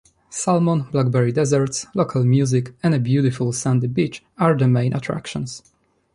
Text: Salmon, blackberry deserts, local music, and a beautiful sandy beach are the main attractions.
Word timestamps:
Salmon, 0.31 0.87
blackberry 0.91 1.31
deserts, 1.31 1.85
local 1.93 2.23
music, 2.23 2.73
and 2.81 2.95
a 2.95 2.99
beautiful 2.99 3.53
sandy 3.53 3.85
beach 3.85 4.23
are 4.39 4.57
the 4.57 4.67
main 4.67 4.93
attractions. 4.95 5.61